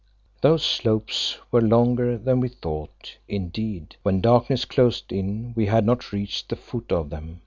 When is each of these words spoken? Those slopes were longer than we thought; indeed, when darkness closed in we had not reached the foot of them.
Those 0.41 0.63
slopes 0.65 1.37
were 1.51 1.61
longer 1.61 2.17
than 2.17 2.39
we 2.39 2.49
thought; 2.49 3.17
indeed, 3.27 3.97
when 4.01 4.19
darkness 4.19 4.65
closed 4.65 5.13
in 5.13 5.53
we 5.55 5.67
had 5.67 5.85
not 5.85 6.11
reached 6.11 6.49
the 6.49 6.55
foot 6.55 6.91
of 6.91 7.11
them. 7.11 7.39